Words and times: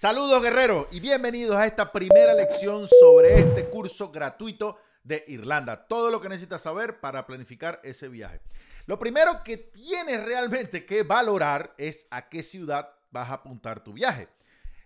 Saludos 0.00 0.40
guerreros 0.40 0.86
y 0.92 1.00
bienvenidos 1.00 1.56
a 1.56 1.66
esta 1.66 1.90
primera 1.90 2.32
lección 2.32 2.86
sobre 2.86 3.40
este 3.40 3.68
curso 3.68 4.12
gratuito 4.12 4.78
de 5.02 5.24
Irlanda. 5.26 5.88
Todo 5.88 6.12
lo 6.12 6.20
que 6.20 6.28
necesitas 6.28 6.62
saber 6.62 7.00
para 7.00 7.26
planificar 7.26 7.80
ese 7.82 8.08
viaje. 8.08 8.40
Lo 8.86 9.00
primero 9.00 9.42
que 9.42 9.56
tienes 9.56 10.24
realmente 10.24 10.86
que 10.86 11.02
valorar 11.02 11.74
es 11.78 12.06
a 12.12 12.28
qué 12.28 12.44
ciudad 12.44 12.90
vas 13.10 13.28
a 13.28 13.34
apuntar 13.34 13.82
tu 13.82 13.92
viaje. 13.92 14.28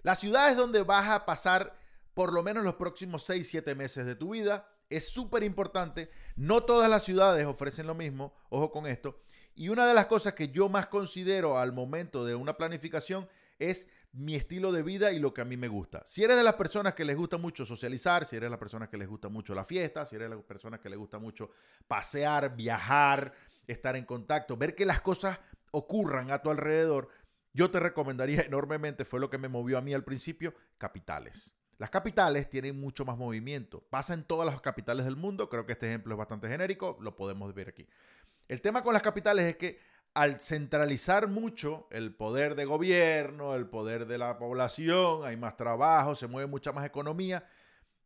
La 0.03 0.15
ciudad 0.15 0.51
es 0.51 0.57
donde 0.57 0.83
vas 0.83 1.11
a 1.11 1.27
pasar 1.27 1.77
por 2.15 2.33
lo 2.33 2.43
menos 2.43 2.65
los 2.65 2.77
próximos 2.77 3.25
6, 3.25 3.47
7 3.47 3.75
meses 3.75 4.07
de 4.07 4.15
tu 4.15 4.31
vida. 4.31 4.67
Es 4.89 5.11
súper 5.11 5.43
importante. 5.43 6.11
No 6.37 6.63
todas 6.63 6.89
las 6.89 7.03
ciudades 7.03 7.45
ofrecen 7.45 7.87
lo 7.87 7.95
mismo. 7.95 8.33
Ojo 8.49 8.71
con 8.71 8.87
esto. 8.87 9.21
Y 9.55 9.69
una 9.69 9.87
de 9.87 9.93
las 9.93 10.07
cosas 10.07 10.33
que 10.33 10.49
yo 10.49 10.71
más 10.71 10.87
considero 10.87 11.59
al 11.59 11.73
momento 11.73 12.25
de 12.25 12.35
una 12.35 12.57
planificación 12.57 13.29
es 13.59 13.87
mi 14.13 14.35
estilo 14.35 14.73
de 14.73 14.83
vida 14.83 15.13
y 15.13 15.19
lo 15.19 15.33
que 15.33 15.41
a 15.41 15.45
mí 15.45 15.57
me 15.57 15.69
gusta. 15.69 16.03
Si 16.05 16.23
eres 16.23 16.37
de 16.37 16.43
las 16.43 16.55
personas 16.55 16.95
que 16.95 17.05
les 17.05 17.17
gusta 17.17 17.39
mucho 17.39 17.65
socializar, 17.65 18.27
si 18.27 18.37
eres 18.37 18.47
de 18.47 18.51
las 18.51 18.59
personas 18.59 18.89
que 18.89 18.99
les 18.99 19.09
gusta 19.09 19.29
mucho 19.29 19.55
la 19.55 19.65
fiesta, 19.65 20.05
si 20.05 20.17
eres 20.17 20.29
de 20.29 20.37
las 20.37 20.45
personas 20.45 20.81
que 20.81 20.91
les 20.91 20.99
gusta 20.99 21.19
mucho 21.19 21.51
pasear, 21.89 22.55
viajar, 22.55 23.33
estar 23.67 23.97
en 23.97 24.05
contacto, 24.05 24.57
ver 24.57 24.75
que 24.75 24.85
las 24.85 25.01
cosas 25.01 25.41
ocurran 25.71 26.31
a 26.31 26.43
tu 26.43 26.51
alrededor, 26.51 27.09
yo 27.55 27.71
te 27.71 27.81
recomendaría 27.81 28.43
enormemente, 28.47 29.05
fue 29.05 29.21
lo 29.21 29.31
que 29.31 29.39
me 29.39 29.49
movió 29.49 29.79
a 29.79 29.83
mí 29.83 29.95
al 29.95 30.05
principio, 30.05 30.55
capitales. 30.79 31.55
Las 31.79 31.91
capitales 31.91 32.49
tienen 32.49 32.79
mucho 32.79 33.05
más 33.05 33.17
movimiento. 33.17 33.83
Pasa 33.91 34.15
en 34.15 34.23
todas 34.23 34.47
las 34.47 34.61
capitales 34.61 35.05
del 35.05 35.17
mundo. 35.17 35.49
Creo 35.49 35.67
que 35.67 35.73
este 35.73 35.89
ejemplo 35.89 36.15
es 36.15 36.19
bastante 36.19 36.47
genérico. 36.47 36.97
Lo 37.01 37.17
podemos 37.17 37.53
ver 37.55 37.71
aquí. 37.71 37.89
El 38.47 38.61
tema 38.61 38.85
con 38.85 38.93
las 38.93 39.03
capitales 39.03 39.47
es 39.47 39.57
que 39.57 39.81
al 40.15 40.41
centralizar 40.41 41.29
mucho 41.29 41.87
el 41.91 42.15
poder 42.15 42.55
de 42.55 42.65
gobierno, 42.65 43.55
el 43.55 43.67
poder 43.67 44.07
de 44.07 44.19
la 44.19 44.39
población, 44.39 45.25
hay 45.25 45.37
más 45.37 45.57
trabajo, 45.57 46.15
se 46.15 46.27
mueve 46.27 46.51
mucha 46.51 46.73
más 46.73 46.85
economía, 46.85 47.47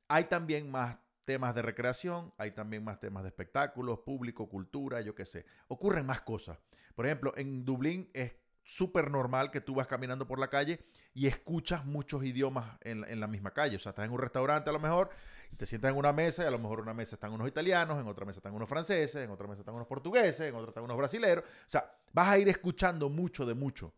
hay 0.09 0.25
también 0.25 0.71
más 0.71 0.97
temas 1.25 1.55
de 1.55 1.63
recreación, 1.63 2.33
hay 2.39 2.53
también 2.53 2.85
más 2.85 3.01
temas 3.01 3.25
de 3.25 3.31
espectáculos, 3.31 3.99
público, 4.01 4.49
cultura, 4.49 5.01
yo 5.01 5.15
qué 5.15 5.25
sé. 5.25 5.45
Ocurren 5.67 6.07
más 6.07 6.21
cosas. 6.21 6.59
Por 6.95 7.07
ejemplo, 7.07 7.35
en 7.37 7.65
Dublín 7.65 8.09
es 8.15 8.33
súper 8.63 9.11
normal 9.11 9.51
que 9.51 9.61
tú 9.61 9.75
vas 9.75 9.89
caminando 9.89 10.27
por 10.27 10.39
la 10.39 10.49
calle 10.49 10.85
y 11.15 11.27
escuchas 11.27 11.85
muchos 11.85 12.25
idiomas 12.25 12.79
en, 12.83 13.05
en, 13.05 13.19
la 13.19 13.27
misma 13.27 13.53
calle. 13.53 13.77
O 13.77 13.81
sea, 13.81 13.91
estás 13.91 14.05
en 14.05 14.13
un 14.13 14.19
restaurante 14.19 14.71
a 14.71 14.73
lo 14.73 14.79
mejor 14.79 15.11
y 15.53 15.57
te 15.57 15.67
sientas 15.67 15.93
en 15.93 15.97
una 15.97 16.13
mesa 16.13 16.43
y 16.45 16.47
a 16.47 16.51
lo 16.51 16.59
mejor 16.59 16.79
en 16.79 16.85
una 16.85 16.95
mesa 16.95 17.17
están 17.17 17.33
unos 17.33 17.49
italianos, 17.49 17.99
en 18.01 18.07
otra 18.07 18.25
mesa 18.25 18.39
están 18.39 18.55
unos 18.55 18.69
franceses, 18.69 19.17
en 19.17 19.31
otra 19.31 19.47
mesa 19.47 19.61
están 19.61 19.75
unos 19.75 19.87
portugueses, 19.87 20.41
en 20.41 20.55
otra 20.55 20.69
están 20.69 20.85
unos 20.85 20.97
brasileños. 20.97 21.45
O 21.45 21.71
sea, 21.71 21.91
vas 22.13 22.29
a 22.29 22.39
ir 22.39 22.49
escuchando 22.49 23.09
mucho 23.09 23.47
de 23.47 23.55
mucho. 23.55 23.93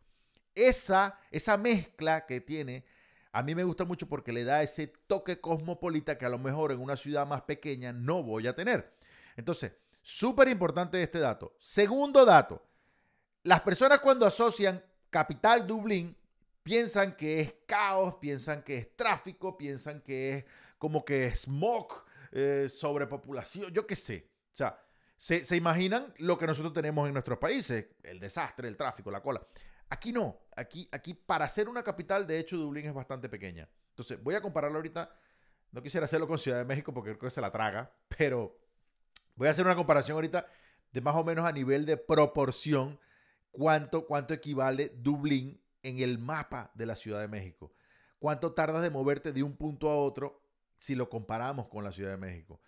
Esa, 0.55 1.19
esa 1.31 1.57
mezcla 1.57 2.27
que 2.27 2.41
tiene, 2.41 2.85
a 3.33 3.43
mí 3.43 3.55
me 3.55 3.65
gusta 3.65 3.85
mucho 3.85 4.09
porque 4.09 4.33
le 4.33 4.45
da 4.45 4.63
ese 4.63 4.89
toque 5.07 5.41
cosmopolita 5.41 6.19
que 6.19 6.27
a 6.27 6.31
lo 6.31 6.39
mejor 6.39 6.73
en 6.73 6.81
una 6.81 6.97
ciudad 6.97 7.27
más 7.27 7.43
pequeña 7.43 7.93
no 7.93 8.23
voy 8.23 8.47
a 8.47 8.55
tener. 8.55 8.95
Entonces, 9.37 9.73
súper 10.03 10.49
importante 10.49 11.03
este 11.03 11.19
dato. 11.19 11.55
Segundo 11.61 12.25
dato, 12.25 12.63
las 13.43 13.61
personas 13.61 14.01
cuando 14.01 14.27
asocian 14.27 14.83
capital 15.11 15.67
Dublín 15.67 16.17
piensan 16.63 17.17
que 17.17 17.41
es 17.41 17.55
caos, 17.67 18.17
piensan 18.21 18.63
que 18.63 18.77
es 18.77 18.97
tráfico, 18.97 19.57
piensan 19.57 20.01
que 20.03 20.37
es 20.37 20.45
como 20.79 21.05
que 21.05 21.35
smog, 21.35 22.05
eh, 22.33 22.69
sobrepopulación, 22.69 23.73
yo 23.73 23.87
qué 23.87 23.97
sé. 23.97 24.31
O 24.53 24.57
sea, 24.57 24.81
se, 25.17 25.45
se, 25.45 25.57
imaginan 25.57 26.15
lo 26.19 26.39
que 26.39 26.47
nosotros 26.47 26.73
tenemos 26.73 27.07
en 27.09 27.15
nuestros 27.15 27.39
países, 27.39 27.87
el 28.03 28.21
desastre, 28.21 28.69
el 28.69 28.77
tráfico, 28.77 29.11
la 29.11 29.21
cola. 29.21 29.47
Aquí 29.91 30.13
no, 30.13 30.39
aquí, 30.57 30.89
aquí 30.93 31.15
para 31.15 31.49
ser 31.49 31.69
una 31.69 31.83
capital, 31.83 32.27
de 32.27 32.39
hecho, 32.39 32.57
Dublín 32.57 32.87
es 32.87 32.95
bastante 32.95 33.29
pequeña. 33.29 33.69
Entonces, 33.91 34.23
voy 34.23 34.35
a 34.35 34.41
compararlo 34.41 34.77
ahorita. 34.77 35.15
No 35.71 35.83
quisiera 35.83 36.07
hacerlo 36.07 36.27
con 36.27 36.39
Ciudad 36.39 36.59
de 36.59 36.65
México 36.65 36.95
porque 36.95 37.11
creo 37.11 37.29
que 37.29 37.35
se 37.35 37.41
la 37.41 37.51
traga, 37.51 37.93
pero 38.17 38.59
voy 39.35 39.49
a 39.49 39.51
hacer 39.51 39.67
una 39.67 39.77
comparación 39.77 40.15
ahorita 40.15 40.47
de 40.93 41.01
más 41.01 41.15
o 41.15 41.25
menos 41.25 41.45
a 41.45 41.53
nivel 41.53 41.85
de 41.85 41.97
proporción 41.97 42.99
cuánto, 43.51 44.07
cuánto 44.07 44.35
equivale 44.35 44.93
Dublín 44.97 45.61
en 45.83 45.99
el 45.99 46.19
mapa 46.19 46.71
de 46.75 46.87
la 46.87 46.97
Ciudad 46.97 47.21
de 47.21 47.29
México. 47.29 47.73
¿Cuánto 48.19 48.53
tardas 48.53 48.83
de 48.83 48.91
moverte 48.91 49.33
de 49.33 49.43
un 49.43 49.57
punto 49.57 49.91
a 49.91 49.97
otro 49.97 50.43
si 50.79 50.95
lo 50.95 51.09
comparamos 51.09 51.69
con 51.69 51.85
la 51.85 51.93
Ciudad 51.93 52.11
de 52.11 52.17
México? 52.17 52.61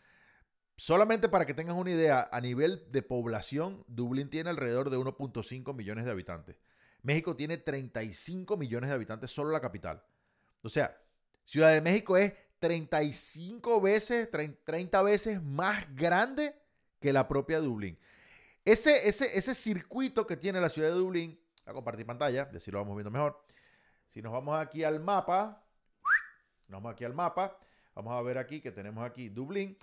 Solamente 0.77 1.29
para 1.29 1.45
que 1.45 1.55
tengas 1.55 1.77
una 1.77 1.91
idea, 1.91 2.29
a 2.33 2.41
nivel 2.41 2.91
de 2.91 3.03
población, 3.03 3.85
Dublín 3.87 4.31
tiene 4.31 4.51
alrededor 4.51 4.91
de 4.91 4.97
1.5 4.97 5.75
millones 5.75 6.05
de 6.05 6.11
habitantes. 6.11 6.57
México 7.03 7.37
tiene 7.37 7.59
35 7.59 8.57
millones 8.57 8.89
de 8.89 8.95
habitantes, 8.95 9.31
solo 9.31 9.51
la 9.51 9.61
capital. 9.61 10.03
O 10.63 10.69
sea, 10.69 10.97
Ciudad 11.45 11.73
de 11.73 11.81
México 11.81 12.17
es 12.17 12.33
35 12.61 13.81
veces, 13.81 14.31
30 14.31 15.03
veces 15.03 15.43
más 15.43 15.85
grande 15.97 16.55
que 17.01 17.13
la 17.13 17.27
propia 17.27 17.59
Dublín. 17.59 17.99
Ese, 18.65 19.09
ese, 19.09 19.37
ese 19.37 19.55
circuito 19.55 20.27
que 20.27 20.37
tiene 20.37 20.61
la 20.61 20.69
ciudad 20.69 20.91
de 20.91 20.95
Dublín, 20.95 21.41
a 21.65 21.73
compartir 21.73 22.07
pantalla, 22.07 22.45
de 22.45 22.61
si 22.61 22.71
lo 22.71 22.79
vamos 22.79 22.97
viendo 22.97 23.11
mejor. 23.11 23.43
Si 24.07 24.23
nos 24.23 24.33
vamos 24.33 24.59
aquí 24.59 24.85
al 24.85 25.01
mapa, 25.01 25.65
nos 26.69 26.81
vamos 26.81 26.93
aquí 26.93 27.05
al 27.05 27.15
mapa, 27.15 27.59
vamos 28.03 28.19
a 28.19 28.23
ver 28.23 28.39
aquí 28.39 28.63
que 28.63 28.73
tenemos 28.73 29.05
aquí 29.05 29.29
Dublín. 29.29 29.77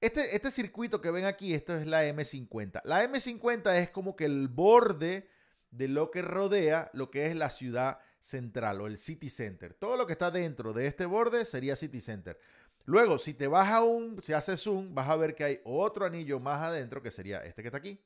Este, 0.00 0.36
este 0.36 0.52
circuito 0.52 1.00
que 1.00 1.10
ven 1.10 1.24
aquí, 1.24 1.54
esto 1.54 1.74
es 1.74 1.86
la 1.86 2.04
M50. 2.06 2.82
La 2.84 3.04
M50 3.04 3.74
es 3.78 3.90
como 3.90 4.14
que 4.14 4.26
el 4.26 4.46
borde 4.46 5.28
de 5.72 5.88
lo 5.88 6.12
que 6.12 6.22
rodea 6.22 6.88
lo 6.92 7.10
que 7.10 7.26
es 7.26 7.34
la 7.34 7.50
ciudad 7.50 7.98
central 8.20 8.80
o 8.80 8.86
el 8.86 8.96
city 8.96 9.28
center. 9.28 9.74
Todo 9.74 9.96
lo 9.96 10.06
que 10.06 10.12
está 10.12 10.30
dentro 10.30 10.72
de 10.72 10.86
este 10.86 11.04
borde 11.04 11.44
sería 11.44 11.74
city 11.74 12.00
center. 12.00 12.38
Luego, 12.84 13.18
si 13.18 13.34
te 13.34 13.48
vas 13.48 13.68
a 13.72 13.82
un, 13.82 14.22
si 14.22 14.32
haces 14.32 14.60
zoom, 14.60 14.94
vas 14.94 15.08
a 15.08 15.16
ver 15.16 15.34
que 15.34 15.42
hay 15.42 15.60
otro 15.64 16.06
anillo 16.06 16.38
más 16.38 16.62
adentro 16.62 17.02
que 17.02 17.10
sería 17.10 17.44
este 17.44 17.62
que 17.62 17.68
está 17.68 17.78
aquí. 17.78 18.00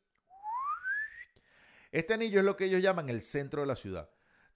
Este 1.93 2.15
anillo 2.15 2.39
es 2.39 2.47
lo 2.47 2.57
que 2.57 2.65
ellos 2.65 2.83
llaman 2.83 3.11
el 3.11 3.21
centro 3.21 3.61
de 3.61 3.67
la 3.67 3.77
ciudad. 3.77 4.09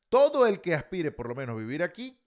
Todo 0.08 0.46
el 0.46 0.62
que 0.62 0.74
aspire 0.74 1.10
por 1.10 1.28
lo 1.28 1.34
menos 1.34 1.58
vivir 1.58 1.82
aquí 1.82 2.21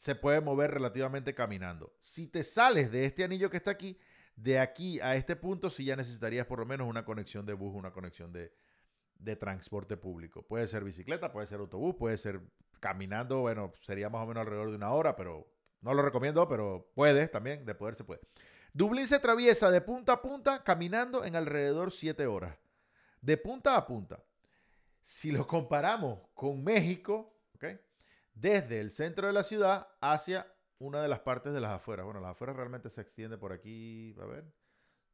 se 0.00 0.14
puede 0.14 0.40
mover 0.40 0.70
relativamente 0.70 1.34
caminando. 1.34 1.94
Si 2.00 2.26
te 2.26 2.42
sales 2.42 2.90
de 2.90 3.04
este 3.04 3.22
anillo 3.22 3.50
que 3.50 3.58
está 3.58 3.72
aquí, 3.72 3.98
de 4.34 4.58
aquí 4.58 4.98
a 5.00 5.14
este 5.14 5.36
punto, 5.36 5.68
sí 5.68 5.84
ya 5.84 5.94
necesitarías 5.94 6.46
por 6.46 6.58
lo 6.58 6.64
menos 6.64 6.88
una 6.88 7.04
conexión 7.04 7.44
de 7.44 7.52
bus, 7.52 7.74
una 7.74 7.92
conexión 7.92 8.32
de, 8.32 8.50
de 9.16 9.36
transporte 9.36 9.98
público. 9.98 10.42
Puede 10.42 10.66
ser 10.68 10.84
bicicleta, 10.84 11.30
puede 11.30 11.46
ser 11.48 11.60
autobús, 11.60 11.96
puede 11.98 12.16
ser 12.16 12.40
caminando, 12.80 13.40
bueno, 13.40 13.74
sería 13.82 14.08
más 14.08 14.22
o 14.22 14.26
menos 14.26 14.40
alrededor 14.40 14.70
de 14.70 14.76
una 14.76 14.90
hora, 14.90 15.16
pero 15.16 15.46
no 15.82 15.92
lo 15.92 16.00
recomiendo, 16.00 16.48
pero 16.48 16.90
puede 16.94 17.28
también, 17.28 17.66
de 17.66 17.74
poder 17.74 17.94
se 17.94 18.04
puede. 18.04 18.22
Dublín 18.72 19.06
se 19.06 19.16
atraviesa 19.16 19.70
de 19.70 19.82
punta 19.82 20.14
a 20.14 20.22
punta 20.22 20.64
caminando 20.64 21.26
en 21.26 21.36
alrededor 21.36 21.92
7 21.92 22.26
horas. 22.26 22.56
De 23.20 23.36
punta 23.36 23.76
a 23.76 23.86
punta. 23.86 24.24
Si 25.02 25.30
lo 25.30 25.46
comparamos 25.46 26.20
con 26.32 26.64
México. 26.64 27.36
Desde 28.34 28.80
el 28.80 28.90
centro 28.90 29.26
de 29.26 29.32
la 29.32 29.42
ciudad 29.42 29.88
hacia 30.00 30.46
una 30.78 31.02
de 31.02 31.08
las 31.08 31.20
partes 31.20 31.52
de 31.52 31.60
las 31.60 31.72
afueras. 31.72 32.04
Bueno, 32.04 32.20
las 32.20 32.32
afueras 32.32 32.56
realmente 32.56 32.90
se 32.90 33.00
extiende 33.00 33.36
por 33.38 33.52
aquí. 33.52 34.16
A 34.20 34.24
ver. 34.24 34.44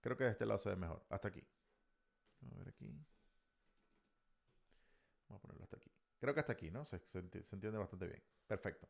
Creo 0.00 0.16
que 0.16 0.24
de 0.24 0.30
este 0.30 0.46
lado 0.46 0.58
se 0.58 0.68
ve 0.68 0.76
mejor. 0.76 1.04
Hasta 1.10 1.28
aquí. 1.28 1.44
A 2.52 2.58
ver 2.58 2.68
aquí. 2.68 2.86
Vamos 5.28 5.40
a 5.40 5.42
ponerlo 5.42 5.64
hasta 5.64 5.76
aquí. 5.76 5.90
Creo 6.20 6.32
que 6.32 6.40
hasta 6.40 6.52
aquí, 6.52 6.70
¿no? 6.70 6.86
Se, 6.86 7.00
entiende 7.18 7.78
bastante 7.78 8.06
bien. 8.06 8.22
Perfecto. 8.46 8.88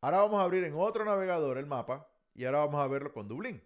Ahora 0.00 0.18
vamos 0.18 0.40
a 0.40 0.44
abrir 0.44 0.64
en 0.64 0.74
otro 0.74 1.04
navegador 1.04 1.58
el 1.58 1.66
mapa 1.66 2.08
y 2.34 2.44
ahora 2.44 2.58
vamos 2.58 2.80
a 2.80 2.86
verlo 2.86 3.12
con 3.12 3.28
Dublín. 3.28 3.62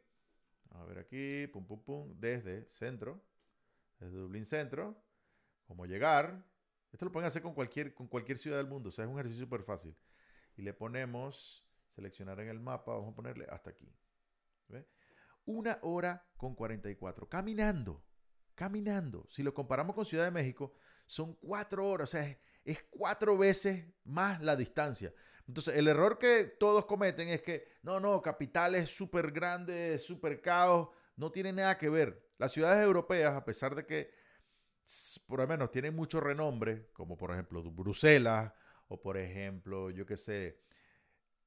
A 0.70 0.84
ver 0.84 0.98
aquí, 0.98 1.46
pum, 1.48 1.66
pum, 1.66 1.82
pum, 1.82 2.14
desde 2.18 2.68
centro, 2.68 3.22
desde 3.98 4.16
Dublín 4.16 4.44
centro, 4.44 4.96
cómo 5.66 5.86
llegar. 5.86 6.42
Esto 6.96 7.04
lo 7.04 7.12
pueden 7.12 7.26
hacer 7.26 7.42
con 7.42 7.52
cualquier, 7.52 7.92
con 7.92 8.06
cualquier 8.06 8.38
ciudad 8.38 8.56
del 8.56 8.68
mundo, 8.68 8.88
o 8.88 8.90
sea, 8.90 9.04
es 9.04 9.10
un 9.10 9.18
ejercicio 9.18 9.44
súper 9.44 9.62
fácil. 9.62 9.94
Y 10.56 10.62
le 10.62 10.72
ponemos, 10.72 11.62
seleccionar 11.94 12.40
en 12.40 12.48
el 12.48 12.58
mapa, 12.58 12.94
vamos 12.94 13.12
a 13.12 13.14
ponerle 13.14 13.44
hasta 13.50 13.68
aquí. 13.68 13.94
¿Ve? 14.68 14.88
Una 15.44 15.78
hora 15.82 16.26
con 16.38 16.54
44, 16.54 17.28
caminando, 17.28 18.02
caminando. 18.54 19.28
Si 19.28 19.42
lo 19.42 19.52
comparamos 19.52 19.94
con 19.94 20.06
Ciudad 20.06 20.24
de 20.24 20.30
México, 20.30 20.72
son 21.04 21.34
cuatro 21.34 21.86
horas, 21.86 22.08
o 22.08 22.12
sea, 22.12 22.26
es, 22.26 22.38
es 22.64 22.86
cuatro 22.88 23.36
veces 23.36 23.84
más 24.04 24.40
la 24.40 24.56
distancia. 24.56 25.12
Entonces, 25.46 25.76
el 25.76 25.88
error 25.88 26.16
que 26.16 26.44
todos 26.58 26.86
cometen 26.86 27.28
es 27.28 27.42
que, 27.42 27.68
no, 27.82 28.00
no, 28.00 28.22
capital 28.22 28.74
es 28.74 28.88
súper 28.88 29.32
grande, 29.32 29.98
súper 29.98 30.40
caos, 30.40 30.88
no 31.14 31.30
tiene 31.30 31.52
nada 31.52 31.76
que 31.76 31.90
ver. 31.90 32.26
Las 32.38 32.52
ciudades 32.52 32.82
europeas, 32.82 33.34
a 33.34 33.44
pesar 33.44 33.74
de 33.74 33.84
que 33.84 34.25
por 35.26 35.40
lo 35.40 35.46
menos 35.46 35.70
tienen 35.70 35.94
mucho 35.94 36.20
renombre, 36.20 36.88
como 36.92 37.16
por 37.16 37.32
ejemplo 37.32 37.62
Bruselas, 37.62 38.52
o 38.88 39.00
por 39.00 39.16
ejemplo, 39.16 39.90
yo 39.90 40.06
qué 40.06 40.16
sé, 40.16 40.60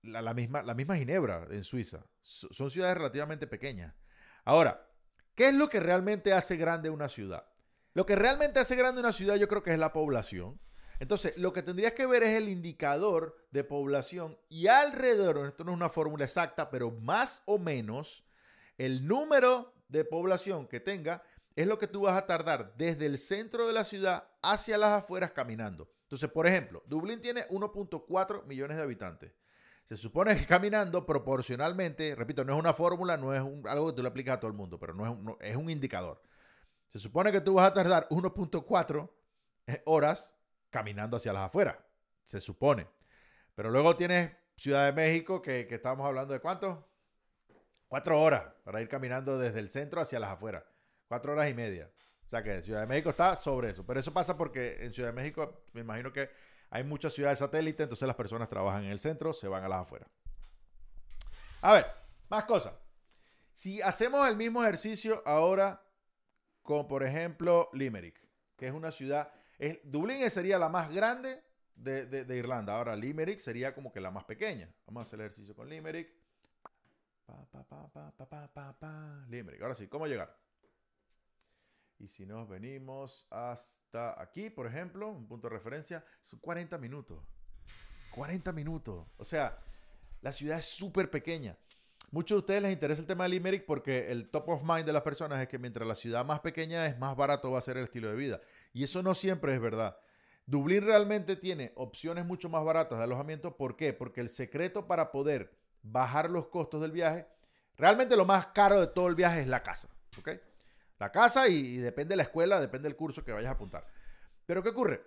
la, 0.02 0.22
la, 0.22 0.34
misma, 0.34 0.62
la 0.62 0.74
misma 0.74 0.98
Ginebra 0.98 1.48
en 1.50 1.64
Suiza, 1.64 2.06
son 2.22 2.70
ciudades 2.70 2.98
relativamente 2.98 3.48
pequeñas. 3.48 3.96
Ahora, 4.44 4.88
¿qué 5.36 5.50
es 5.50 5.54
lo 5.54 5.70
que 5.70 5.80
realmente 5.80 6.34
hace 6.34 6.58
grande 6.58 6.90
una 6.90 7.08
ciudad? 7.08 7.46
Lo 7.94 8.06
que 8.06 8.16
realmente 8.16 8.60
hace 8.60 8.76
grande 8.76 9.00
una 9.02 9.14
ciudad 9.14 9.36
yo 9.36 9.48
creo 9.48 9.64
que 9.64 9.74
es 9.74 9.80
la 9.80 9.94
población. 9.94 10.60
Entonces, 11.00 11.34
lo 11.38 11.54
que 11.54 11.64
tendrías 11.64 11.94
que 11.94 12.06
ver 12.06 12.24
es 12.24 12.32
el 12.32 12.50
indicador 12.50 13.48
de 13.52 13.64
población 13.64 14.38
y 14.50 14.68
alrededor, 14.68 15.48
esto 15.48 15.64
no 15.64 15.72
es 15.72 15.78
una 15.78 15.90
fórmula 15.90 16.26
exacta, 16.26 16.70
pero 16.70 16.92
más 16.92 17.42
o 17.46 17.58
menos 17.58 18.26
el 18.78 19.08
número 19.08 19.74
de 19.88 20.04
población 20.04 20.68
que 20.68 20.82
tenga 20.82 21.24
es 21.60 21.68
lo 21.68 21.78
que 21.78 21.88
tú 21.88 22.04
vas 22.04 22.16
a 22.16 22.26
tardar 22.26 22.74
desde 22.78 23.06
el 23.06 23.18
centro 23.18 23.68
de 23.68 23.74
la 23.74 23.84
ciudad 23.84 24.30
hacia 24.42 24.78
las 24.78 24.92
afueras 24.92 25.32
caminando. 25.32 25.92
Entonces, 26.04 26.30
por 26.32 26.48
ejemplo, 26.48 26.82
Dublín 26.88 27.20
tiene 27.20 27.46
1.4 27.50 28.46
millones 28.46 28.78
de 28.78 28.84
habitantes. 28.84 29.34
Se 29.84 29.98
supone 29.98 30.38
que 30.38 30.46
caminando 30.48 31.06
proporcionalmente, 31.06 32.16
repito, 32.16 32.46
no 32.46 32.54
es 32.54 32.60
una 32.60 32.74
fórmula, 32.74 33.18
no 33.18 33.34
es 33.34 33.42
algo 33.68 33.88
que 33.88 33.94
tú 33.94 34.02
le 34.02 34.08
aplicas 34.08 34.38
a 34.38 34.40
todo 34.40 34.50
el 34.50 34.56
mundo, 34.56 34.80
pero 34.80 34.94
no 34.94 35.38
es, 35.42 35.56
un, 35.58 35.70
indicador. 35.70 36.22
Se 36.88 36.98
supone 36.98 37.30
que 37.30 37.42
tú 37.42 37.56
vas 37.56 37.68
a 37.68 37.74
tardar 37.74 38.08
1.4 38.08 39.10
horas 39.84 40.34
caminando 40.70 41.18
hacia 41.18 41.34
las 41.34 41.44
afueras. 41.44 41.76
Se 42.24 42.40
supone. 42.40 42.88
Pero 43.54 43.70
luego 43.70 43.98
tienes 43.98 44.32
Ciudad 44.56 44.86
de 44.86 44.94
México, 44.94 45.42
que, 45.42 45.68
que 45.68 45.76
estábamos 45.76 46.08
hablando 46.08 46.34
de 46.34 46.40
cuánto? 46.40 46.88
Cuatro 47.90 48.22
horas 48.22 48.46
para 48.64 48.82
ir 48.82 48.88
caminando 48.88 49.38
desde 49.38 49.60
el 49.60 49.70
centro 49.70 50.00
hacia 50.00 50.22
las 50.22 50.32
afueras. 50.32 50.64
Cuatro 51.10 51.34
horas 51.34 51.50
y 51.50 51.54
media. 51.56 51.92
O 52.26 52.30
sea 52.30 52.44
que 52.44 52.62
Ciudad 52.62 52.82
de 52.82 52.86
México 52.86 53.10
está 53.10 53.36
sobre 53.36 53.72
eso. 53.72 53.84
Pero 53.84 54.00
eso 54.00 54.14
pasa 54.14 54.38
porque 54.38 54.86
en 54.86 54.94
Ciudad 54.94 55.10
de 55.10 55.16
México 55.16 55.64
me 55.74 55.82
imagino 55.82 56.14
que 56.14 56.30
hay 56.70 56.84
muchas 56.84 57.14
ciudades 57.14 57.40
satélites, 57.40 57.84
entonces 57.84 58.08
las 58.08 58.16
personas 58.16 58.48
trabajan 58.48 58.84
en 58.84 58.92
el 58.92 59.00
centro, 59.00 59.34
se 59.34 59.48
van 59.48 59.64
a 59.64 59.68
las 59.68 59.82
afueras. 59.82 60.08
A 61.62 61.74
ver, 61.74 61.88
más 62.30 62.46
cosas. 62.46 62.76
Si 63.54 63.82
hacemos 63.82 64.30
el 64.30 64.38
mismo 64.38 64.62
ejercicio 64.62 65.24
ahora 65.26 65.84
con, 66.62 66.88
por 66.88 67.04
ejemplo, 67.04 67.70
Limerick, 67.74 68.22
que 68.56 68.68
es 68.68 68.74
una 68.74 68.92
ciudad, 68.92 69.34
es, 69.58 69.80
Dublín 69.84 70.30
sería 70.30 70.60
la 70.60 70.70
más 70.70 70.94
grande 70.94 71.44
de, 71.74 72.06
de, 72.06 72.38
Irlanda. 72.38 72.78
Ahora 72.78 72.96
Limerick 72.96 73.40
sería 73.40 73.74
como 73.74 73.92
que 73.92 74.00
la 74.00 74.12
más 74.12 74.26
pequeña. 74.26 74.72
Vamos 74.86 75.04
a 75.04 75.08
hacer 75.08 75.20
el 75.20 75.26
ejercicio 75.26 75.56
con 75.56 75.68
Limerick. 75.68 76.14
Limerick. 79.28 79.62
Ahora 79.64 79.74
sí, 79.74 79.88
¿cómo 79.88 80.06
llegar? 80.06 80.38
Y 82.00 82.08
si 82.08 82.26
nos 82.26 82.48
venimos 82.48 83.28
hasta 83.30 84.20
aquí, 84.22 84.50
por 84.50 84.66
ejemplo, 84.66 85.10
un 85.10 85.28
punto 85.28 85.50
de 85.50 85.56
referencia, 85.56 86.04
son 86.22 86.40
40 86.40 86.78
minutos. 86.78 87.20
40 88.12 88.54
minutos. 88.54 89.06
O 89.18 89.24
sea, 89.24 89.60
la 90.22 90.32
ciudad 90.32 90.60
es 90.60 90.66
súper 90.66 91.12
pequeña. 91.12 91.58
Muchos 92.12 92.38
de 92.38 92.40
ustedes 92.40 92.62
les 92.64 92.72
interesa 92.72 93.02
el 93.02 93.08
tema 93.08 93.26
de 93.26 93.32
Limerick 93.32 93.66
porque 93.66 94.12
el 94.12 94.30
top 94.30 94.50
of 94.50 94.64
mind 94.64 94.86
de 94.86 94.94
las 94.94 95.04
personas 95.04 95.40
es 95.42 95.48
que 95.48 95.60
mientras 95.60 95.88
la 95.88 95.94
ciudad 95.94 96.26
más 96.26 96.40
pequeña 96.40 96.88
es, 96.88 96.98
más 96.98 97.16
barato 97.16 97.52
va 97.52 97.60
a 97.60 97.62
ser 97.62 97.78
el 97.78 97.84
estilo 97.84 98.10
de 98.10 98.16
vida. 98.16 98.42
Y 98.74 98.84
eso 98.84 99.04
no 99.04 99.14
siempre 99.14 99.54
es 99.54 99.62
verdad. 99.62 99.98
Dublín 100.46 100.84
realmente 100.84 101.36
tiene 101.36 101.74
opciones 101.76 102.26
mucho 102.26 102.50
más 102.50 102.64
baratas 102.64 102.98
de 102.98 103.04
alojamiento. 103.04 103.58
¿Por 103.58 103.76
qué? 103.76 103.94
Porque 103.94 104.22
el 104.22 104.30
secreto 104.30 104.88
para 104.88 105.12
poder 105.12 105.54
bajar 105.84 106.32
los 106.32 106.48
costos 106.48 106.82
del 106.82 106.92
viaje, 106.92 107.28
realmente 107.78 108.16
lo 108.16 108.26
más 108.26 108.48
caro 108.48 108.80
de 108.80 108.88
todo 108.88 109.08
el 109.08 109.16
viaje 109.16 109.42
es 109.42 109.48
la 109.48 109.62
casa. 109.62 109.90
¿Ok? 110.18 110.30
La 111.00 111.12
casa 111.12 111.48
y, 111.48 111.78
depende 111.78 112.14
de 112.14 112.18
la 112.18 112.24
escuela, 112.24 112.60
depende 112.60 112.88
del 112.88 112.98
curso 112.98 113.24
que 113.24 113.32
vayas 113.32 113.50
a 113.50 113.54
apuntar. 113.54 113.88
Pero 114.46 114.62
¿qué 114.62 114.70
ocurre? 114.70 115.02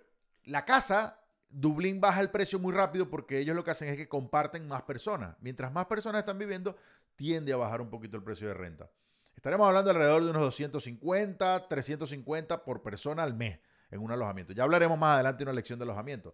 La 0.45 0.65
casa, 0.65 1.19
Dublín 1.49 2.01
baja 2.01 2.19
el 2.19 2.31
precio 2.31 2.57
muy 2.57 2.73
rápido 2.73 3.09
porque 3.09 3.37
ellos 3.37 3.55
lo 3.55 3.63
que 3.63 3.71
hacen 3.71 3.89
es 3.89 3.95
que 3.95 4.09
comparten 4.09 4.67
más 4.67 4.81
personas. 4.81 5.35
Mientras 5.39 5.71
más 5.71 5.85
personas 5.85 6.19
están 6.19 6.39
viviendo, 6.39 6.75
tiende 7.15 7.53
a 7.53 7.57
bajar 7.57 7.79
un 7.79 7.91
poquito 7.91 8.17
el 8.17 8.23
precio 8.23 8.47
de 8.47 8.55
renta. 8.55 8.89
Estaremos 9.35 9.67
hablando 9.67 9.91
alrededor 9.91 10.23
de 10.23 10.31
unos 10.31 10.41
250, 10.41 11.67
350 11.67 12.63
por 12.63 12.81
persona 12.81 13.21
al 13.21 13.35
mes 13.35 13.59
en 13.91 13.99
un 13.99 14.11
alojamiento. 14.11 14.53
Ya 14.53 14.63
hablaremos 14.63 14.97
más 14.97 15.15
adelante 15.15 15.39
de 15.39 15.43
una 15.43 15.53
lección 15.53 15.77
de 15.77 15.83
alojamiento. 15.83 16.33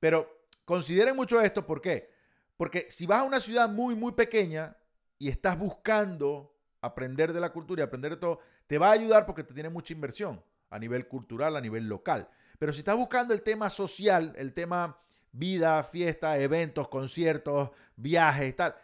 Pero 0.00 0.46
consideren 0.64 1.16
mucho 1.16 1.40
esto, 1.40 1.66
¿por 1.66 1.82
qué? 1.82 2.10
Porque 2.56 2.86
si 2.88 3.04
vas 3.04 3.20
a 3.20 3.24
una 3.24 3.40
ciudad 3.40 3.68
muy, 3.68 3.94
muy 3.94 4.12
pequeña 4.12 4.74
y 5.18 5.28
estás 5.28 5.58
buscando 5.58 6.55
aprender 6.86 7.32
de 7.32 7.40
la 7.40 7.52
cultura 7.52 7.82
y 7.82 7.84
aprender 7.84 8.12
de 8.12 8.16
todo, 8.16 8.40
te 8.66 8.78
va 8.78 8.88
a 8.88 8.92
ayudar 8.92 9.26
porque 9.26 9.44
te 9.44 9.54
tiene 9.54 9.68
mucha 9.68 9.92
inversión 9.92 10.42
a 10.70 10.78
nivel 10.78 11.06
cultural, 11.06 11.56
a 11.56 11.60
nivel 11.60 11.88
local. 11.88 12.28
Pero 12.58 12.72
si 12.72 12.78
estás 12.78 12.96
buscando 12.96 13.34
el 13.34 13.42
tema 13.42 13.70
social, 13.70 14.32
el 14.36 14.52
tema 14.52 14.98
vida, 15.32 15.82
fiesta, 15.84 16.38
eventos, 16.38 16.88
conciertos, 16.88 17.70
viajes 17.96 18.56
tal, 18.56 18.74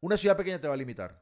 una 0.00 0.16
ciudad 0.16 0.36
pequeña 0.36 0.60
te 0.60 0.68
va 0.68 0.74
a 0.74 0.76
limitar. 0.76 1.20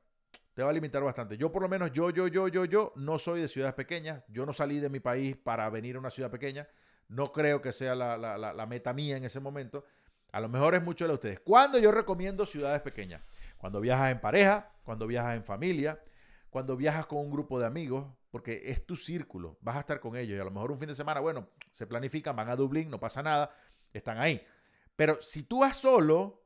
Te 0.54 0.62
va 0.62 0.70
a 0.70 0.72
limitar 0.72 1.02
bastante. 1.02 1.36
Yo 1.36 1.52
por 1.52 1.62
lo 1.62 1.68
menos, 1.68 1.92
yo, 1.92 2.10
yo, 2.10 2.26
yo, 2.26 2.48
yo, 2.48 2.64
yo, 2.64 2.92
no 2.96 3.18
soy 3.18 3.40
de 3.40 3.48
ciudades 3.48 3.74
pequeñas. 3.74 4.22
Yo 4.28 4.44
no 4.44 4.52
salí 4.52 4.80
de 4.80 4.88
mi 4.88 5.00
país 5.00 5.36
para 5.36 5.68
venir 5.70 5.96
a 5.96 5.98
una 6.00 6.10
ciudad 6.10 6.30
pequeña. 6.30 6.66
No 7.08 7.32
creo 7.32 7.60
que 7.60 7.72
sea 7.72 7.94
la, 7.94 8.16
la 8.16 8.66
meta 8.66 8.92
mía 8.92 9.16
en 9.16 9.24
ese 9.24 9.40
momento. 9.40 9.84
A 10.32 10.40
lo 10.40 10.48
mejor 10.48 10.74
es 10.74 10.82
mucho 10.82 11.06
de 11.06 11.14
ustedes. 11.14 11.40
¿Cuándo 11.40 11.78
yo 11.78 11.90
recomiendo 11.90 12.44
ciudades 12.44 12.82
pequeñas? 12.82 13.22
Cuando 13.56 13.80
viajas 13.80 14.12
en 14.12 14.20
pareja, 14.20 14.70
cuando 14.84 15.06
viajas 15.06 15.36
en 15.36 15.44
familia, 15.44 16.00
cuando 16.50 16.76
viajas 16.76 17.06
con 17.06 17.18
un 17.18 17.30
grupo 17.30 17.58
de 17.58 17.66
amigos, 17.66 18.06
porque 18.30 18.62
es 18.66 18.84
tu 18.84 18.96
círculo, 18.96 19.58
vas 19.60 19.76
a 19.76 19.80
estar 19.80 20.00
con 20.00 20.16
ellos 20.16 20.36
y 20.36 20.40
a 20.40 20.44
lo 20.44 20.50
mejor 20.50 20.72
un 20.72 20.78
fin 20.78 20.88
de 20.88 20.94
semana, 20.94 21.20
bueno, 21.20 21.48
se 21.72 21.86
planifican, 21.86 22.36
van 22.36 22.48
a 22.48 22.56
Dublín, 22.56 22.90
no 22.90 23.00
pasa 23.00 23.22
nada, 23.22 23.50
están 23.92 24.18
ahí. 24.18 24.44
Pero 24.96 25.18
si 25.20 25.42
tú 25.44 25.60
vas 25.60 25.76
solo 25.76 26.42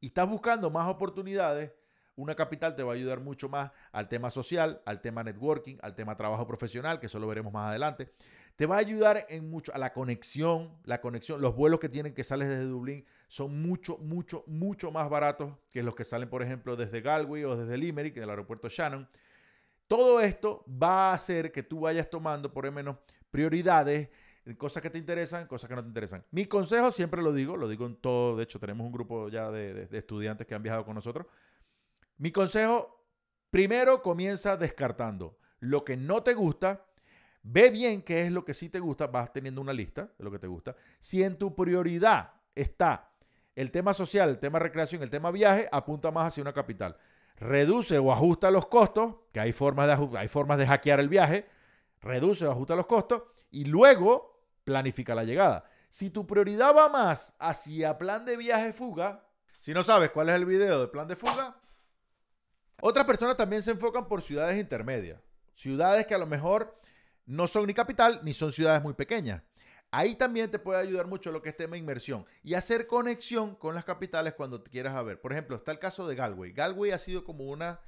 y 0.00 0.08
estás 0.08 0.28
buscando 0.28 0.70
más 0.70 0.88
oportunidades, 0.88 1.72
una 2.16 2.34
capital 2.34 2.76
te 2.76 2.82
va 2.82 2.92
a 2.92 2.94
ayudar 2.94 3.20
mucho 3.20 3.48
más 3.48 3.72
al 3.90 4.08
tema 4.08 4.30
social, 4.30 4.80
al 4.84 5.00
tema 5.00 5.24
networking, 5.24 5.76
al 5.82 5.94
tema 5.94 6.16
trabajo 6.16 6.46
profesional, 6.46 7.00
que 7.00 7.06
eso 7.06 7.18
lo 7.18 7.26
veremos 7.26 7.52
más 7.52 7.70
adelante. 7.70 8.12
Te 8.56 8.66
va 8.66 8.76
a 8.76 8.78
ayudar 8.78 9.26
en 9.28 9.50
mucho 9.50 9.74
a 9.74 9.78
la 9.78 9.92
conexión, 9.92 10.76
la 10.84 11.00
conexión, 11.00 11.40
los 11.40 11.56
vuelos 11.56 11.80
que 11.80 11.88
tienen 11.88 12.14
que 12.14 12.22
salen 12.22 12.48
desde 12.48 12.64
Dublín 12.66 13.04
son 13.26 13.60
mucho, 13.62 13.98
mucho, 13.98 14.44
mucho 14.46 14.92
más 14.92 15.10
baratos 15.10 15.54
que 15.70 15.82
los 15.82 15.96
que 15.96 16.04
salen, 16.04 16.28
por 16.28 16.40
ejemplo, 16.42 16.76
desde 16.76 17.00
Galway 17.00 17.42
o 17.44 17.56
desde 17.56 17.76
Limerick, 17.76 18.14
del 18.14 18.30
aeropuerto 18.30 18.68
Shannon. 18.68 19.08
Todo 19.86 20.20
esto 20.20 20.64
va 20.66 21.10
a 21.10 21.14
hacer 21.14 21.52
que 21.52 21.62
tú 21.62 21.80
vayas 21.80 22.08
tomando 22.08 22.52
por 22.52 22.64
lo 22.64 22.72
menos 22.72 22.96
prioridades, 23.30 24.08
cosas 24.56 24.82
que 24.82 24.90
te 24.90 24.98
interesan, 24.98 25.46
cosas 25.46 25.68
que 25.68 25.76
no 25.76 25.82
te 25.82 25.88
interesan. 25.88 26.24
Mi 26.30 26.46
consejo, 26.46 26.92
siempre 26.92 27.22
lo 27.22 27.32
digo, 27.32 27.56
lo 27.56 27.68
digo 27.68 27.86
en 27.86 27.96
todo, 27.96 28.36
de 28.36 28.44
hecho 28.44 28.58
tenemos 28.58 28.86
un 28.86 28.92
grupo 28.92 29.28
ya 29.28 29.50
de, 29.50 29.88
estudiantes 29.92 30.46
que 30.46 30.54
han 30.54 30.62
viajado 30.62 30.84
con 30.84 30.94
nosotros. 30.94 31.26
Mi 32.16 32.30
consejo, 32.30 33.04
primero 33.50 34.02
comienza 34.02 34.56
descartando 34.56 35.38
lo 35.60 35.84
que 35.84 35.96
no 35.96 36.22
te 36.22 36.34
gusta, 36.34 36.84
ve 37.42 37.70
bien 37.70 38.02
qué 38.02 38.26
es 38.26 38.32
lo 38.32 38.44
que 38.44 38.54
sí 38.54 38.68
te 38.68 38.80
gusta, 38.80 39.06
vas 39.06 39.32
teniendo 39.32 39.60
una 39.60 39.72
lista 39.72 40.10
de 40.16 40.24
lo 40.24 40.30
que 40.30 40.38
te 40.38 40.46
gusta. 40.46 40.76
Si 40.98 41.22
en 41.22 41.36
tu 41.36 41.54
prioridad 41.54 42.32
está 42.54 43.10
el 43.54 43.70
tema 43.70 43.92
social, 43.92 44.30
el 44.30 44.38
tema 44.38 44.58
recreación, 44.58 45.02
el 45.02 45.10
tema 45.10 45.30
viaje, 45.30 45.68
apunta 45.70 46.10
más 46.10 46.28
hacia 46.28 46.42
una 46.42 46.52
capital 46.52 46.96
reduce 47.36 47.98
o 47.98 48.12
ajusta 48.12 48.50
los 48.50 48.66
costos, 48.66 49.16
que 49.32 49.40
hay 49.40 49.52
formas 49.52 49.86
de, 49.86 50.18
hay 50.18 50.28
formas 50.28 50.58
de 50.58 50.66
hackear 50.66 51.00
el 51.00 51.08
viaje, 51.08 51.48
reduce 52.00 52.46
o 52.46 52.52
ajusta 52.52 52.76
los 52.76 52.86
costos 52.86 53.22
y 53.50 53.64
luego 53.64 54.42
planifica 54.64 55.14
la 55.14 55.24
llegada. 55.24 55.64
Si 55.90 56.10
tu 56.10 56.26
prioridad 56.26 56.74
va 56.74 56.88
más 56.88 57.34
hacia 57.38 57.98
plan 57.98 58.24
de 58.24 58.36
viaje 58.36 58.72
fuga, 58.72 59.24
si 59.58 59.72
no 59.72 59.82
sabes 59.82 60.10
cuál 60.10 60.28
es 60.28 60.34
el 60.34 60.44
video 60.44 60.80
de 60.80 60.88
plan 60.88 61.08
de 61.08 61.16
fuga, 61.16 61.56
otras 62.80 63.06
personas 63.06 63.36
también 63.36 63.62
se 63.62 63.70
enfocan 63.70 64.08
por 64.08 64.22
ciudades 64.22 64.60
intermedias, 64.60 65.20
ciudades 65.54 66.06
que 66.06 66.14
a 66.14 66.18
lo 66.18 66.26
mejor 66.26 66.78
no 67.26 67.46
son 67.46 67.66
ni 67.66 67.74
capital 67.74 68.20
ni 68.22 68.34
son 68.34 68.52
ciudades 68.52 68.82
muy 68.82 68.94
pequeñas. 68.94 69.42
Ahí 69.96 70.16
también 70.16 70.50
te 70.50 70.58
puede 70.58 70.80
ayudar 70.80 71.06
mucho 71.06 71.30
lo 71.30 71.40
que 71.40 71.50
es 71.50 71.56
tema 71.56 71.76
inmersión 71.76 72.26
y 72.42 72.54
hacer 72.54 72.88
conexión 72.88 73.54
con 73.54 73.76
las 73.76 73.84
capitales 73.84 74.34
cuando 74.34 74.60
te 74.60 74.68
quieras 74.68 75.04
ver. 75.04 75.20
Por 75.20 75.30
ejemplo, 75.30 75.54
está 75.54 75.70
el 75.70 75.78
caso 75.78 76.08
de 76.08 76.16
Galway. 76.16 76.50
Galway 76.50 76.90
ha 76.90 76.98
sido 76.98 77.22
como 77.22 77.44
una, 77.44 77.78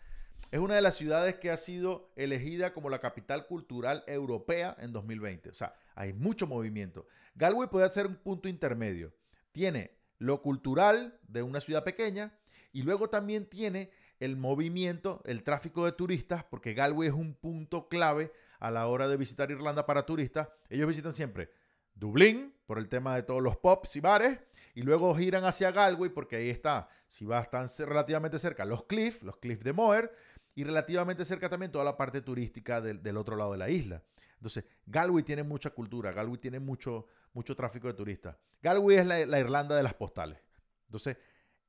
es 0.52 0.60
una 0.60 0.76
de 0.76 0.82
las 0.82 0.94
ciudades 0.94 1.34
que 1.34 1.50
ha 1.50 1.56
sido 1.56 2.12
elegida 2.14 2.72
como 2.72 2.90
la 2.90 3.00
capital 3.00 3.48
cultural 3.48 4.04
europea 4.06 4.76
en 4.78 4.92
2020. 4.92 5.50
O 5.50 5.54
sea, 5.56 5.74
hay 5.96 6.12
mucho 6.12 6.46
movimiento. 6.46 7.08
Galway 7.34 7.68
puede 7.68 7.90
ser 7.90 8.06
un 8.06 8.14
punto 8.14 8.48
intermedio. 8.48 9.12
Tiene 9.50 9.98
lo 10.18 10.42
cultural 10.42 11.18
de 11.26 11.42
una 11.42 11.60
ciudad 11.60 11.82
pequeña 11.82 12.38
y 12.72 12.82
luego 12.82 13.10
también 13.10 13.46
tiene 13.46 13.90
el 14.20 14.36
movimiento, 14.36 15.22
el 15.24 15.42
tráfico 15.42 15.84
de 15.84 15.90
turistas, 15.90 16.44
porque 16.44 16.72
Galway 16.72 17.08
es 17.08 17.14
un 17.14 17.34
punto 17.34 17.88
clave 17.88 18.30
a 18.60 18.70
la 18.70 18.86
hora 18.86 19.08
de 19.08 19.16
visitar 19.16 19.50
Irlanda 19.50 19.86
para 19.86 20.06
turistas. 20.06 20.46
Ellos 20.70 20.86
visitan 20.86 21.12
siempre 21.12 21.50
Dublín, 21.96 22.54
por 22.66 22.78
el 22.78 22.88
tema 22.88 23.16
de 23.16 23.22
todos 23.22 23.42
los 23.42 23.56
pubs 23.56 23.96
y 23.96 24.00
bares, 24.00 24.38
y 24.74 24.82
luego 24.82 25.14
giran 25.14 25.44
hacia 25.44 25.70
Galway, 25.70 26.10
porque 26.10 26.36
ahí 26.36 26.50
está, 26.50 26.88
si 27.08 27.24
va 27.24 27.40
están 27.40 27.66
relativamente 27.86 28.38
cerca, 28.38 28.64
los 28.64 28.84
cliffs, 28.84 29.22
los 29.22 29.38
cliffs 29.38 29.64
de 29.64 29.72
Moher, 29.72 30.14
y 30.54 30.64
relativamente 30.64 31.24
cerca 31.24 31.48
también 31.48 31.72
toda 31.72 31.84
la 31.84 31.96
parte 31.96 32.20
turística 32.20 32.80
del, 32.80 33.16
otro 33.16 33.36
lado 33.36 33.52
de 33.52 33.58
la 33.58 33.70
isla. 33.70 34.02
Entonces, 34.36 34.64
Galway 34.86 35.22
tiene 35.22 35.42
mucha 35.42 35.70
cultura, 35.70 36.12
Galway 36.12 36.38
tiene 36.38 36.60
mucho, 36.60 37.06
mucho 37.32 37.56
tráfico 37.56 37.88
de 37.88 37.94
turistas. 37.94 38.36
Galway 38.62 38.98
es 38.98 39.06
la, 39.06 39.24
la 39.26 39.40
Irlanda 39.40 39.74
de 39.76 39.82
las 39.82 39.94
postales. 39.94 40.38
Entonces, 40.86 41.16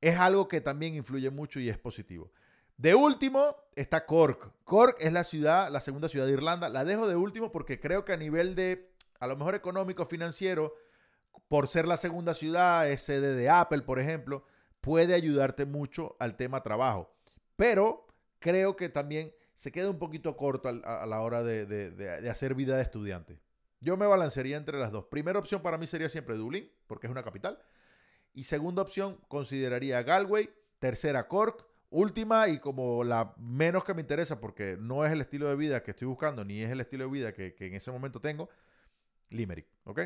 es 0.00 0.16
algo 0.16 0.46
que 0.46 0.60
también 0.60 0.94
influye 0.94 1.30
mucho 1.30 1.60
y 1.60 1.68
es 1.68 1.78
positivo. 1.78 2.30
De 2.76 2.94
último 2.94 3.56
está 3.74 4.06
Cork. 4.06 4.52
Cork 4.64 4.96
es 5.00 5.12
la 5.12 5.24
ciudad, 5.24 5.70
la 5.70 5.80
segunda 5.80 6.08
ciudad 6.08 6.26
de 6.26 6.32
Irlanda. 6.32 6.68
La 6.68 6.84
dejo 6.84 7.08
de 7.08 7.16
último 7.16 7.50
porque 7.50 7.80
creo 7.80 8.04
que 8.04 8.12
a 8.12 8.16
nivel 8.16 8.54
de 8.54 8.92
a 9.18 9.26
lo 9.26 9.36
mejor 9.36 9.54
económico, 9.54 10.06
financiero, 10.06 10.74
por 11.48 11.68
ser 11.68 11.86
la 11.86 11.96
segunda 11.96 12.34
ciudad, 12.34 12.88
es 12.90 13.02
sede 13.02 13.34
de 13.34 13.48
Apple, 13.48 13.82
por 13.82 13.98
ejemplo, 13.98 14.44
puede 14.80 15.14
ayudarte 15.14 15.64
mucho 15.64 16.16
al 16.18 16.36
tema 16.36 16.62
trabajo. 16.62 17.10
Pero 17.56 18.06
creo 18.38 18.76
que 18.76 18.88
también 18.88 19.32
se 19.54 19.72
queda 19.72 19.90
un 19.90 19.98
poquito 19.98 20.36
corto 20.36 20.68
a, 20.68 21.06
la 21.06 21.20
hora 21.20 21.42
de, 21.42 22.28
hacer 22.30 22.54
vida 22.54 22.76
de 22.76 22.82
estudiante. 22.82 23.40
Yo 23.80 23.96
me 23.96 24.06
balancearía 24.06 24.56
entre 24.56 24.78
las 24.78 24.92
dos. 24.92 25.06
Primera 25.06 25.38
opción 25.38 25.62
para 25.62 25.78
mí 25.78 25.86
sería 25.86 26.08
siempre 26.08 26.36
Dublín, 26.36 26.70
porque 26.86 27.06
es 27.06 27.10
una 27.10 27.22
capital. 27.22 27.58
Y 28.34 28.44
segunda 28.44 28.82
opción, 28.82 29.18
consideraría 29.28 30.02
Galway. 30.02 30.50
Tercera, 30.78 31.26
Cork. 31.26 31.66
Última 31.90 32.48
y 32.48 32.58
como 32.58 33.02
la 33.02 33.34
menos 33.38 33.82
que 33.82 33.94
me 33.94 34.02
interesa, 34.02 34.40
porque 34.40 34.76
no 34.78 35.04
es 35.06 35.12
el 35.12 35.22
estilo 35.22 35.48
de 35.48 35.56
vida 35.56 35.82
que 35.82 35.92
estoy 35.92 36.06
buscando, 36.06 36.44
ni 36.44 36.62
es 36.62 36.70
el 36.70 36.80
estilo 36.80 37.04
de 37.04 37.10
vida 37.10 37.32
que, 37.32 37.54
que 37.54 37.66
en 37.66 37.74
ese 37.74 37.90
momento 37.90 38.20
tengo, 38.20 38.50
Limerick. 39.30 39.66
¿Ok? 39.84 40.00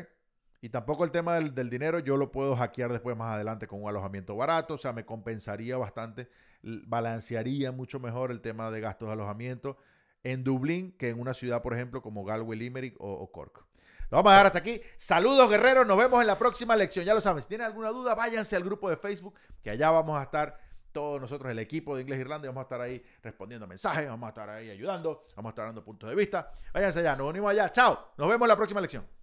Y 0.63 0.69
tampoco 0.69 1.03
el 1.03 1.11
tema 1.11 1.35
del, 1.35 1.69
dinero 1.69 1.99
yo 1.99 2.15
lo 2.15 2.31
puedo 2.31 2.55
hackear 2.55 2.89
después 2.89 3.17
más 3.17 3.35
adelante 3.35 3.67
con 3.67 3.83
un 3.83 3.89
alojamiento 3.89 4.33
barato, 4.37 4.75
o 4.75 4.77
sea, 4.77 4.93
me 4.93 5.05
compensaría 5.05 5.75
bastante, 5.75 6.29
balancearía 6.61 7.73
mucho 7.73 7.99
mejor 7.99 8.31
el 8.31 8.39
tema 8.39 8.71
de 8.71 8.79
gastos 8.79 9.09
de 9.09 9.13
alojamiento 9.13 9.77
en 10.23 10.45
Dublín 10.45 10.93
que 10.93 11.09
en 11.09 11.19
una 11.19 11.33
ciudad, 11.33 11.61
por 11.61 11.73
ejemplo, 11.73 12.01
como 12.01 12.23
Galway, 12.23 12.57
Limerick 12.57 12.95
o, 12.99 13.29
Cork. 13.29 13.65
Lo 14.09 14.15
vamos 14.15 14.29
a 14.29 14.35
dejar 14.35 14.45
hasta 14.45 14.59
aquí. 14.59 14.79
Saludos, 14.95 15.49
guerreros. 15.49 15.85
Nos 15.85 15.97
vemos 15.97 16.21
en 16.21 16.27
la 16.27 16.39
próxima 16.39 16.77
lección. 16.77 17.03
Ya 17.03 17.13
lo 17.13 17.19
saben, 17.19 17.41
si 17.41 17.49
tienen 17.49 17.67
alguna 17.67 17.89
duda, 17.89 18.15
váyanse 18.15 18.55
al 18.55 18.63
grupo 18.63 18.89
de 18.89 18.95
Facebook, 18.95 19.33
que 19.61 19.69
allá 19.69 19.91
vamos 19.91 20.17
a 20.17 20.23
estar 20.23 20.57
todos 20.93 21.19
nosotros, 21.19 21.51
el 21.51 21.59
equipo 21.59 21.95
de 21.95 22.03
Inglés 22.03 22.19
Irlanda, 22.19 22.47
vamos 22.47 22.61
a 22.61 22.63
estar 22.63 22.79
ahí 22.79 23.03
respondiendo 23.21 23.67
mensajes, 23.67 24.07
vamos 24.07 24.27
a 24.27 24.29
estar 24.29 24.49
ahí 24.49 24.69
ayudando, 24.69 25.25
vamos 25.35 25.49
a 25.49 25.51
estar 25.51 25.65
dando 25.65 25.83
puntos 25.83 26.09
de 26.09 26.15
vista. 26.15 26.51
Váyanse 26.73 26.99
allá, 26.99 27.15
nos 27.15 27.29
unimos 27.29 27.51
allá. 27.51 27.71
Chao. 27.71 28.13
Nos 28.17 28.27
vemos 28.27 28.45
en 28.45 28.49
la 28.49 28.55
próxima 28.55 28.79
lección. 28.79 29.22